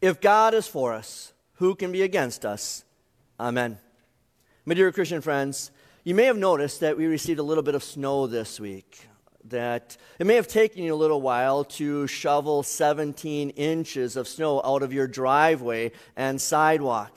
[0.00, 2.84] If God is for us, who can be against us?
[3.40, 3.78] Amen.
[4.64, 5.72] My dear Christian friends,
[6.04, 9.08] you may have noticed that we received a little bit of snow this week.
[9.44, 14.62] That it may have taken you a little while to shovel 17 inches of snow
[14.64, 17.10] out of your driveway and sidewalk.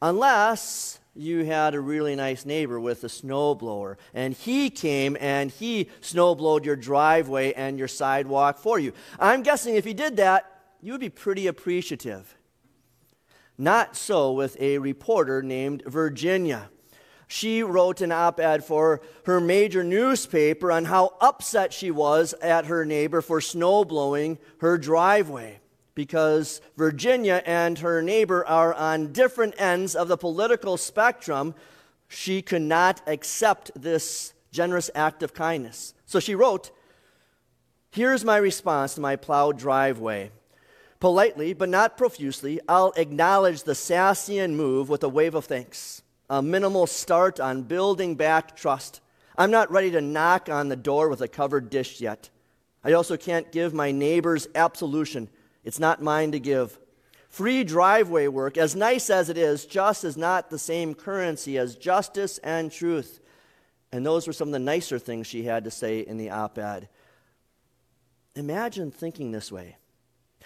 [0.00, 5.86] Unless you had a really nice neighbor with a snowblower, and he came and he
[6.02, 8.92] snowblowed your driveway and your sidewalk for you.
[9.18, 12.36] I'm guessing if he did that, you would be pretty appreciative.
[13.58, 16.70] Not so with a reporter named Virginia.
[17.28, 22.66] She wrote an op ed for her major newspaper on how upset she was at
[22.66, 25.60] her neighbor for snowblowing her driveway
[25.94, 31.54] because Virginia and her neighbor are on different ends of the political spectrum,
[32.08, 35.94] she could not accept this generous act of kindness.
[36.06, 36.70] So she wrote,
[37.92, 40.30] Here's my response to my plowed driveway.
[41.00, 46.42] Politely, but not profusely, I'll acknowledge the Sassian move with a wave of thanks, a
[46.42, 49.00] minimal start on building back trust.
[49.36, 52.28] I'm not ready to knock on the door with a covered dish yet.
[52.84, 55.28] I also can't give my neighbor's absolution
[55.64, 56.78] it's not mine to give.
[57.28, 61.76] Free driveway work, as nice as it is, just is not the same currency as
[61.76, 63.20] justice and truth.
[63.92, 66.58] And those were some of the nicer things she had to say in the op
[66.58, 66.88] ed.
[68.34, 69.76] Imagine thinking this way.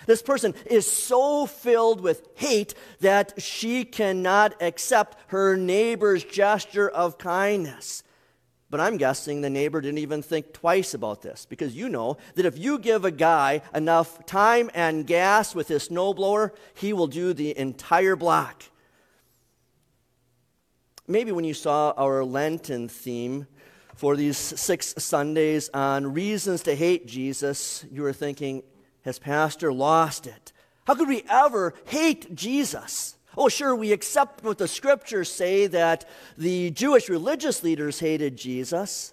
[0.06, 7.18] This person is so filled with hate that she cannot accept her neighbor's gesture of
[7.18, 8.02] kindness.
[8.70, 12.44] But I'm guessing the neighbor didn't even think twice about this because you know that
[12.44, 17.32] if you give a guy enough time and gas with his snowblower, he will do
[17.32, 18.64] the entire block.
[21.06, 23.46] Maybe when you saw our Lenten theme
[23.94, 28.64] for these six Sundays on reasons to hate Jesus, you were thinking,
[29.04, 30.52] has Pastor lost it?
[30.86, 33.16] How could we ever hate Jesus?
[33.36, 39.12] Oh, sure, we accept what the scriptures say that the Jewish religious leaders hated Jesus.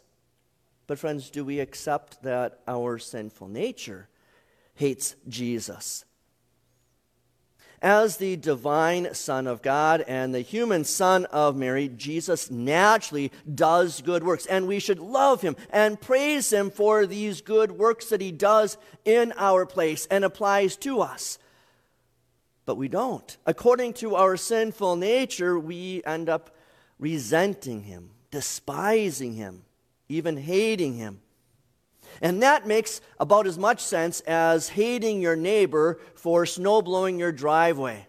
[0.87, 4.09] But, friends, do we accept that our sinful nature
[4.75, 6.05] hates Jesus?
[7.81, 14.01] As the divine Son of God and the human Son of Mary, Jesus naturally does
[14.01, 18.21] good works, and we should love him and praise him for these good works that
[18.21, 21.39] he does in our place and applies to us
[22.65, 23.37] but we don't.
[23.45, 26.55] According to our sinful nature, we end up
[26.99, 29.63] resenting him, despising him,
[30.07, 31.19] even hating him.
[32.21, 38.07] And that makes about as much sense as hating your neighbor for snowblowing your driveway.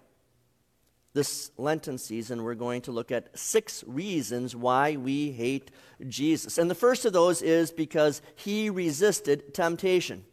[1.14, 5.70] This Lenten season, we're going to look at six reasons why we hate
[6.08, 6.58] Jesus.
[6.58, 10.24] And the first of those is because he resisted temptation.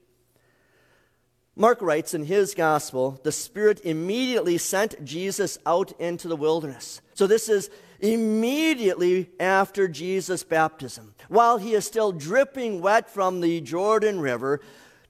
[1.59, 7.01] Mark writes in his gospel, the Spirit immediately sent Jesus out into the wilderness.
[7.15, 11.15] So this is immediately after Jesus' baptism.
[11.27, 14.61] While he is still dripping wet from the Jordan River,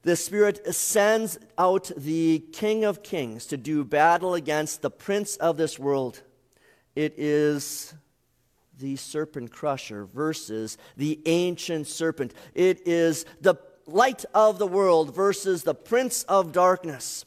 [0.02, 5.56] the Spirit sends out the King of Kings to do battle against the prince of
[5.56, 6.20] this world.
[6.96, 7.94] It is
[8.76, 12.34] the serpent crusher versus the ancient serpent.
[12.54, 13.54] It is the
[13.86, 17.24] light of the world versus the prince of darkness.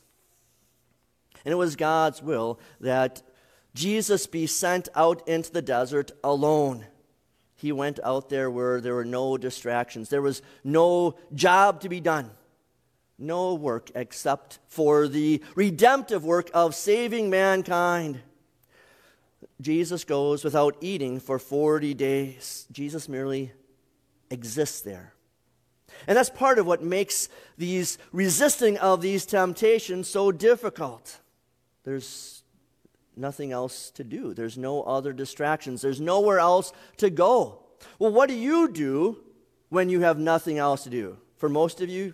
[1.46, 3.22] And it was God's will that
[3.74, 6.86] Jesus be sent out into the desert alone.
[7.56, 12.00] He went out there where there were no distractions, there was no job to be
[12.00, 12.32] done,
[13.18, 18.20] no work except for the redemptive work of saving mankind.
[19.62, 22.68] Jesus goes without eating for 40 days.
[22.72, 23.54] Jesus merely
[24.30, 25.14] exists there.
[26.08, 31.20] And that's part of what makes these resisting of these temptations so difficult.
[31.84, 32.44] There's
[33.16, 37.60] nothing else to do, there's no other distractions, there's nowhere else to go.
[38.00, 39.18] Well, what do you do
[39.70, 41.18] when you have nothing else to do?
[41.38, 42.14] For most of you,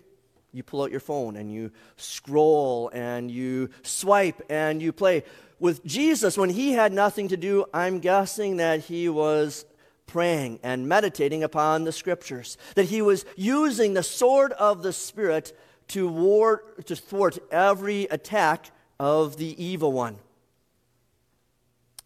[0.51, 5.24] you pull out your phone and you scroll and you swipe and you play.
[5.59, 9.65] With Jesus, when he had nothing to do, I'm guessing that he was
[10.09, 15.56] praying and meditating upon the scriptures, that he was using the sword of the Spirit
[15.89, 20.17] to, ward, to thwart every attack of the evil one.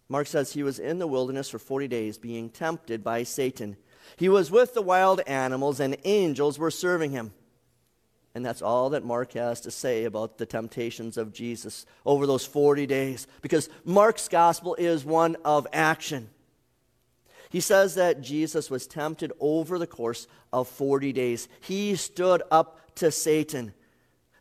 [0.10, 3.78] Mark says he was in the wilderness for 40 days being tempted by Satan.
[4.18, 7.34] He was with the wild animals, and angels were serving him.
[8.36, 12.46] And that's all that Mark has to say about the temptations of Jesus over those
[12.46, 16.30] 40 days, because Mark's gospel is one of action.
[17.54, 21.48] He says that Jesus was tempted over the course of 40 days.
[21.62, 23.76] He stood up to Satan.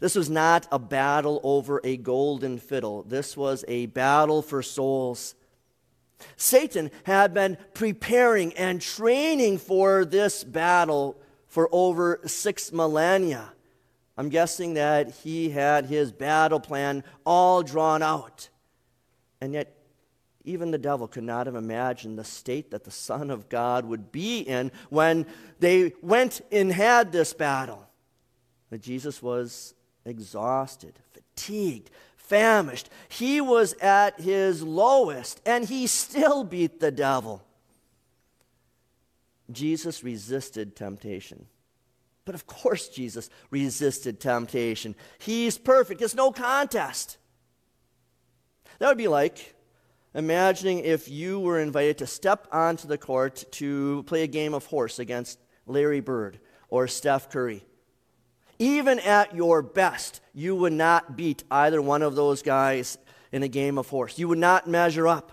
[0.01, 5.35] This was not a battle over a golden fiddle, this was a battle for souls.
[6.39, 13.53] Satan had been preparing and training for this battle for over six millennia.
[14.17, 18.49] I'm guessing that he had his battle plan all drawn out.
[19.43, 19.82] And yet,
[20.45, 24.11] even the devil could not have imagined the state that the Son of God would
[24.11, 25.27] be in when
[25.61, 27.89] they went and had this battle.
[28.71, 29.75] That Jesus was
[30.05, 32.91] exhausted, fatigued, famished.
[33.09, 37.45] He was at his lowest, and he still beat the devil.
[39.51, 41.47] Jesus resisted temptation.
[42.25, 44.95] But of course, Jesus resisted temptation.
[45.19, 47.19] He's perfect, it's no contest.
[48.79, 49.55] That would be like
[50.15, 54.67] imagining if you were invited to step onto the court to play a game of
[54.67, 56.39] horse against Larry Bird
[56.69, 57.65] or Steph Curry.
[58.59, 62.99] Even at your best, you would not beat either one of those guys
[63.33, 64.19] in a game of horse.
[64.19, 65.33] You would not measure up.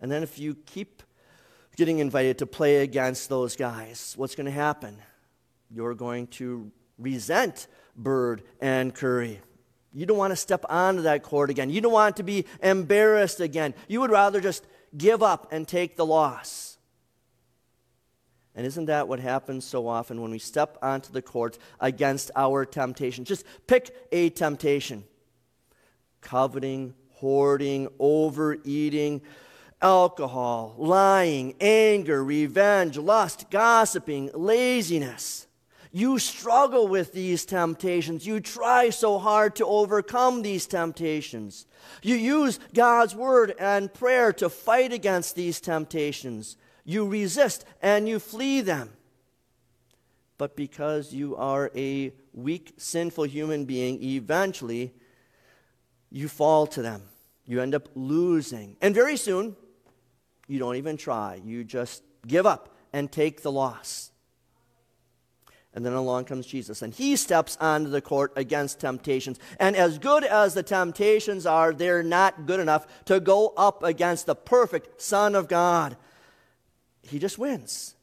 [0.00, 1.02] And then if you keep
[1.76, 4.98] getting invited to play against those guys, what's going to happen?
[5.70, 9.40] You're going to resent Bird and Curry.
[9.92, 11.70] You don't want to step onto that court again.
[11.70, 13.74] You don't want to be embarrassed again.
[13.88, 14.66] You would rather just
[14.96, 16.78] give up and take the loss.
[18.54, 22.64] And isn't that what happens so often when we step onto the court against our
[22.64, 23.24] temptation?
[23.24, 25.04] Just pick a temptation
[26.20, 29.22] coveting, hoarding, overeating,
[29.80, 35.46] alcohol, lying, anger, revenge, lust, gossiping, laziness.
[35.94, 38.26] You struggle with these temptations.
[38.26, 41.66] You try so hard to overcome these temptations.
[42.02, 46.56] You use God's word and prayer to fight against these temptations.
[46.84, 48.94] You resist and you flee them.
[50.38, 54.94] But because you are a weak, sinful human being, eventually
[56.10, 57.02] you fall to them.
[57.44, 58.78] You end up losing.
[58.80, 59.56] And very soon,
[60.48, 61.40] you don't even try.
[61.44, 64.11] You just give up and take the loss.
[65.74, 69.38] And then along comes Jesus, and he steps onto the court against temptations.
[69.58, 74.26] And as good as the temptations are, they're not good enough to go up against
[74.26, 75.96] the perfect Son of God.
[77.02, 77.94] He just wins.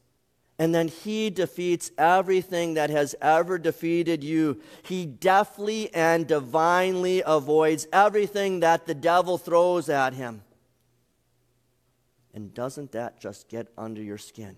[0.58, 4.60] And then he defeats everything that has ever defeated you.
[4.82, 10.42] He deftly and divinely avoids everything that the devil throws at him.
[12.34, 14.56] And doesn't that just get under your skin?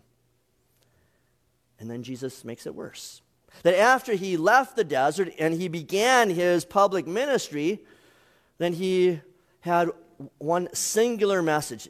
[1.83, 3.23] And then Jesus makes it worse.
[3.65, 7.81] That after he left the desert and he began his public ministry,
[8.59, 9.21] then he
[9.61, 9.91] had
[10.39, 11.89] one singular message.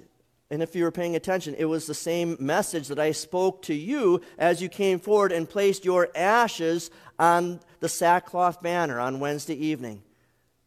[0.51, 3.75] And if you were paying attention, it was the same message that I spoke to
[3.75, 9.55] you as you came forward and placed your ashes on the sackcloth banner on Wednesday
[9.55, 10.03] evening.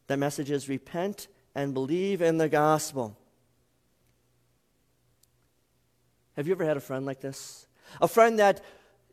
[0.06, 3.18] That message is repent and believe in the gospel.
[6.36, 7.66] Have you ever had a friend like this?
[8.00, 8.62] A friend that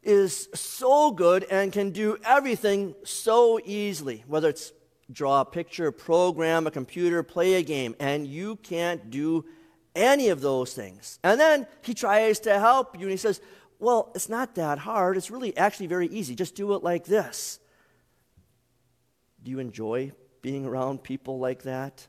[0.04, 4.74] is so good and can do everything so easily, whether it's
[5.12, 9.46] draw a picture, program a computer, play a game, and you can't do
[9.96, 11.20] any of those things.
[11.24, 13.42] And then he tries to help you and he says,
[13.80, 15.18] Well, it's not that hard.
[15.18, 16.36] It's really actually very easy.
[16.36, 17.60] Just do it like this.
[19.44, 22.08] Do you enjoy being around people like that?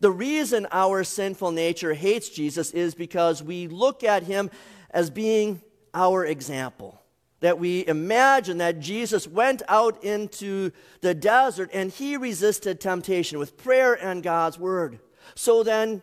[0.00, 4.50] The reason our sinful nature hates Jesus is because we look at him
[4.90, 5.62] as being
[5.94, 7.00] our example.
[7.40, 10.70] That we imagine that Jesus went out into
[11.00, 14.98] the desert and he resisted temptation with prayer and God's word.
[15.34, 16.02] So then,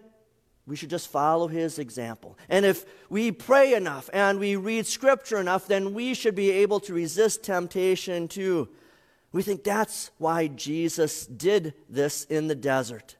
[0.67, 2.37] we should just follow his example.
[2.47, 6.79] And if we pray enough and we read scripture enough, then we should be able
[6.81, 8.69] to resist temptation too.
[9.31, 13.15] We think that's why Jesus did this in the desert.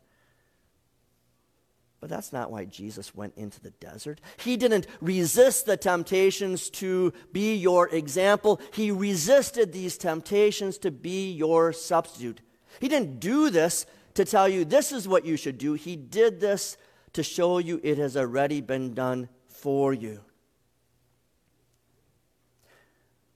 [2.02, 4.20] But that's not why Jesus went into the desert.
[4.38, 8.60] He didn't resist the temptations to be your example.
[8.74, 12.42] He resisted these temptations to be your substitute.
[12.80, 15.74] He didn't do this to tell you this is what you should do.
[15.76, 16.76] He did this
[17.14, 20.22] to show you it has already been done for you.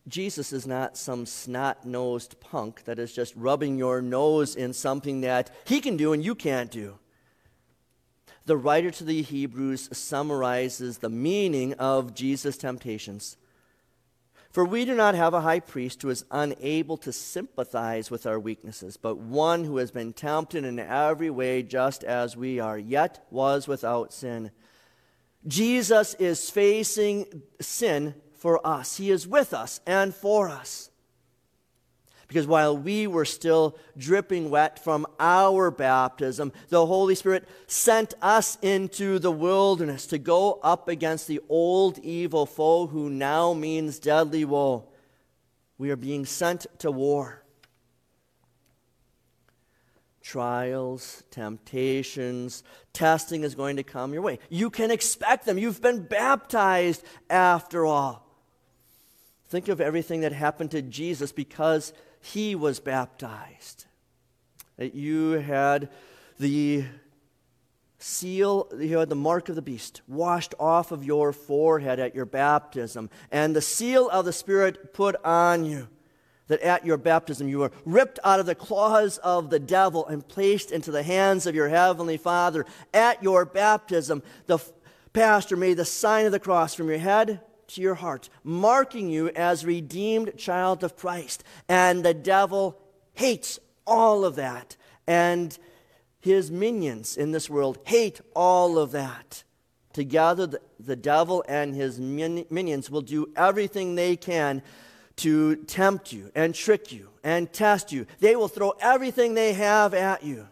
[0.07, 5.21] Jesus is not some snot nosed punk that is just rubbing your nose in something
[5.21, 6.97] that he can do and you can't do
[8.45, 13.37] the writer to the Hebrews summarizes the meaning of Jesus' temptations.
[14.51, 18.39] For we do not have a high priest who is unable to sympathize with our
[18.39, 23.25] weaknesses, but one who has been tempted in every way just as we are, yet
[23.29, 24.51] was without sin.
[25.45, 30.89] Jesus is facing sin for us, He is with us and for us.
[32.27, 38.57] Because while we were still dripping wet from our baptism, the Holy Spirit sent us
[38.61, 44.43] into the wilderness to go up against the old evil foe who now means deadly
[44.43, 44.87] woe.
[45.77, 47.43] We are being sent to war.
[50.21, 52.63] Trials, temptations,
[52.93, 54.39] testing is going to come your way.
[54.49, 55.59] You can expect them.
[55.59, 58.25] You've been baptized after all.
[59.47, 61.93] Think of everything that happened to Jesus because
[62.25, 63.85] he was baptized.
[64.77, 65.89] That you had
[66.39, 66.85] the
[67.99, 72.25] seal, you had the mark of the beast washed off of your forehead at your
[72.25, 75.87] baptism, and the seal of the Spirit put on you.
[76.47, 80.27] That at your baptism you were ripped out of the claws of the devil and
[80.27, 82.65] placed into the hands of your heavenly Father.
[82.93, 84.59] At your baptism, the
[85.13, 89.29] pastor made the sign of the cross from your head to your heart, marking you
[89.29, 91.43] as redeemed child of Christ.
[91.67, 92.79] And the devil
[93.13, 94.77] hates all of that.
[95.07, 95.57] And
[96.19, 99.43] his minions in this world hate all of that.
[99.93, 104.61] Together, the, the devil and his min- minions will do everything they can
[105.17, 108.05] to tempt you and trick you and test you.
[108.19, 110.47] They will throw everything they have at you.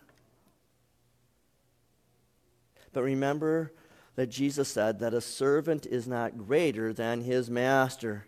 [2.94, 3.74] But remember
[4.16, 8.28] that Jesus said that a servant is not greater than his master.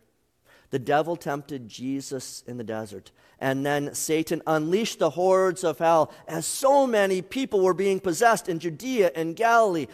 [0.71, 3.11] The devil tempted Jesus in the desert.
[3.39, 8.49] And then Satan unleashed the hordes of hell as so many people were being possessed
[8.49, 9.87] in Judea and Galilee.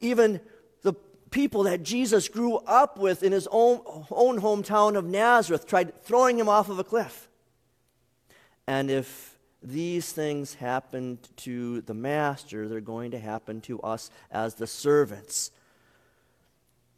[0.00, 0.40] Even
[0.82, 0.94] the
[1.30, 6.38] people that Jesus grew up with in his own, own hometown of Nazareth tried throwing
[6.38, 7.28] him off of a cliff.
[8.66, 9.35] And if
[9.66, 15.50] these things happened to the master, they're going to happen to us as the servants.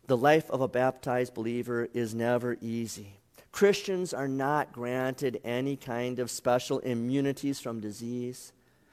[0.06, 3.14] The life of a baptized believer is never easy.
[3.52, 8.52] Christians are not granted any kind of special immunities from disease,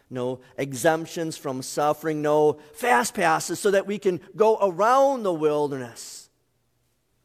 [0.09, 6.29] no exemptions from suffering, no fast passes so that we can go around the wilderness.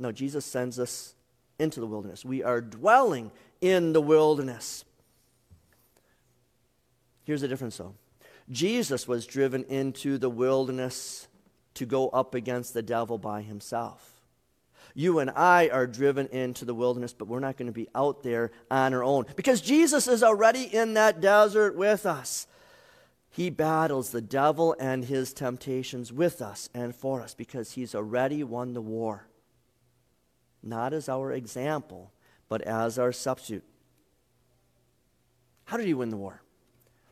[0.00, 1.14] No, Jesus sends us
[1.60, 2.24] into the wilderness.
[2.24, 3.30] We are dwelling
[3.60, 4.84] in the wilderness.
[7.24, 7.94] Here's the difference, though
[8.50, 11.28] Jesus was driven into the wilderness
[11.74, 14.20] to go up against the devil by himself.
[14.94, 18.22] You and I are driven into the wilderness, but we're not going to be out
[18.22, 22.48] there on our own because Jesus is already in that desert with us.
[23.30, 28.42] He battles the devil and his temptations with us and for us because he's already
[28.42, 29.28] won the war.
[30.62, 32.10] Not as our example,
[32.48, 33.64] but as our substitute.
[35.66, 36.42] How did he win the war?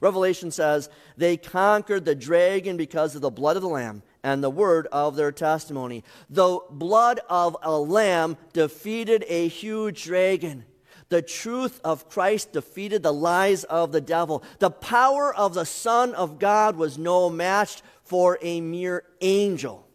[0.01, 4.51] Revelation says, They conquered the dragon because of the blood of the Lamb and the
[4.51, 6.05] word of their testimony.
[6.31, 10.65] The blood of a lamb defeated a huge dragon.
[11.09, 14.43] The truth of Christ defeated the lies of the devil.
[14.59, 19.89] The power of the Son of God was no match for a mere angel,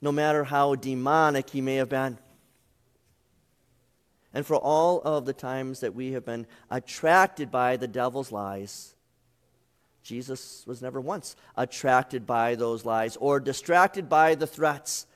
[0.00, 2.18] no matter how demonic he may have been.
[4.34, 8.94] And for all of the times that we have been attracted by the devil's lies,
[10.08, 15.06] Jesus was never once attracted by those lies or distracted by the threats.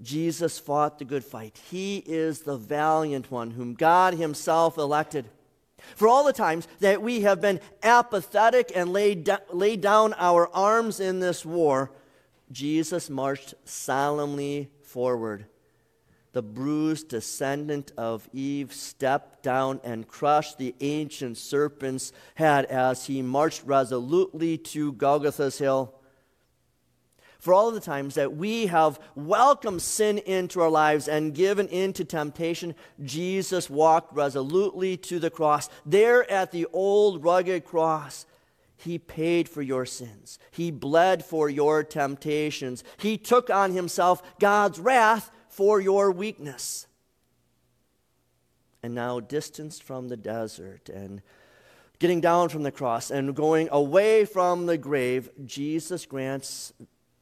[0.00, 1.60] Jesus fought the good fight.
[1.70, 5.28] He is the valiant one whom God Himself elected.
[5.96, 10.48] For all the times that we have been apathetic and laid, do- laid down our
[10.48, 11.92] arms in this war,
[12.50, 15.44] Jesus marched solemnly forward
[16.36, 23.22] the bruised descendant of Eve stepped down and crushed the ancient serpent's head as he
[23.22, 25.94] marched resolutely to Golgotha's hill.
[27.38, 31.94] For all the times that we have welcomed sin into our lives and given in
[31.94, 35.70] to temptation, Jesus walked resolutely to the cross.
[35.86, 38.26] There at the old rugged cross,
[38.76, 40.38] he paid for your sins.
[40.50, 42.84] He bled for your temptations.
[42.98, 46.86] He took on himself God's wrath for your weakness.
[48.82, 51.22] And now, distanced from the desert and
[51.98, 56.74] getting down from the cross and going away from the grave, Jesus grants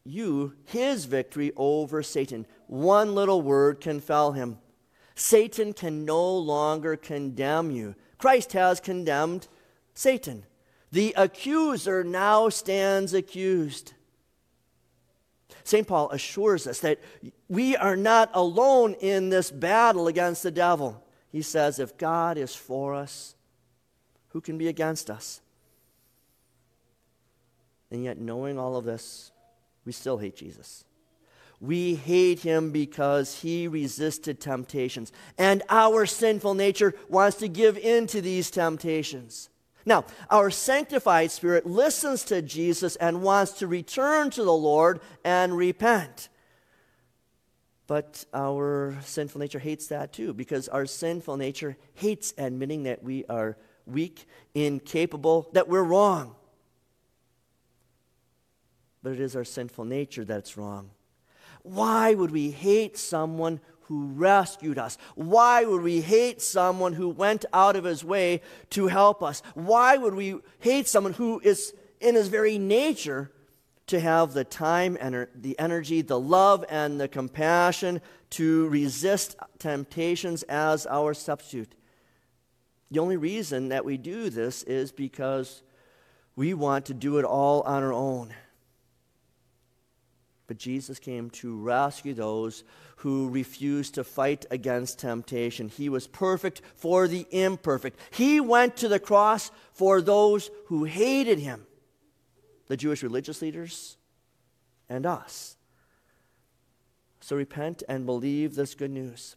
[0.04, 2.44] you his victory over Satan.
[2.66, 4.58] One little word can fell him.
[5.14, 7.94] Satan can no longer condemn you.
[8.18, 9.46] Christ has condemned
[9.94, 10.44] Satan.
[10.90, 13.93] The accuser now stands accused.
[15.62, 15.86] St.
[15.86, 17.00] Paul assures us that
[17.48, 21.02] we are not alone in this battle against the devil.
[21.30, 23.34] He says, if God is for us,
[24.28, 25.40] who can be against us?
[27.90, 29.30] And yet, knowing all of this,
[29.84, 30.84] we still hate Jesus.
[31.60, 35.12] We hate him because he resisted temptations.
[35.38, 39.48] And our sinful nature wants to give in to these temptations.
[39.86, 45.56] Now, our sanctified spirit listens to Jesus and wants to return to the Lord and
[45.56, 46.28] repent.
[47.86, 53.26] But our sinful nature hates that too, because our sinful nature hates admitting that we
[53.26, 56.34] are weak, incapable, that we're wrong.
[59.02, 60.90] But it is our sinful nature that's wrong.
[61.62, 64.98] Why would we hate someone who rescued us?
[65.14, 69.42] Why would we hate someone who went out of his way to help us?
[69.54, 73.30] Why would we hate someone who is in his very nature
[73.86, 78.00] to have the time and er, the energy, the love and the compassion
[78.30, 81.74] to resist temptations as our substitute.
[82.90, 85.62] The only reason that we do this is because
[86.36, 88.34] we want to do it all on our own.
[90.46, 92.64] But Jesus came to rescue those
[92.96, 95.68] who refused to fight against temptation.
[95.68, 97.98] He was perfect for the imperfect.
[98.10, 101.66] He went to the cross for those who hated him
[102.66, 103.96] the Jewish religious leaders,
[104.88, 105.56] and us.
[107.20, 109.36] So repent and believe this good news.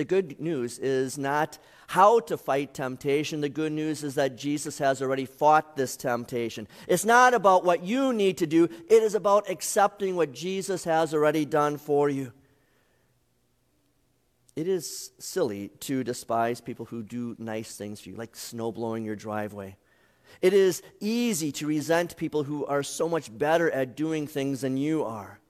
[0.00, 3.42] The good news is not how to fight temptation.
[3.42, 6.66] The good news is that Jesus has already fought this temptation.
[6.88, 11.12] It's not about what you need to do, it is about accepting what Jesus has
[11.12, 12.32] already done for you.
[14.56, 19.04] It is silly to despise people who do nice things for you, like snow blowing
[19.04, 19.76] your driveway.
[20.40, 24.78] It is easy to resent people who are so much better at doing things than
[24.78, 25.40] you are.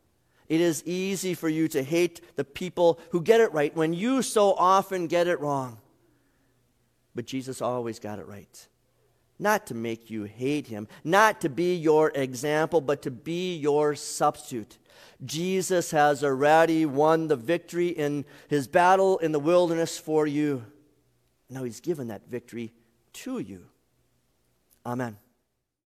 [0.51, 4.21] It is easy for you to hate the people who get it right when you
[4.21, 5.79] so often get it wrong.
[7.15, 8.67] But Jesus always got it right.
[9.39, 13.95] Not to make you hate him, not to be your example, but to be your
[13.95, 14.79] substitute.
[15.25, 20.65] Jesus has already won the victory in his battle in the wilderness for you.
[21.49, 22.73] Now he's given that victory
[23.13, 23.67] to you.
[24.85, 25.17] Amen.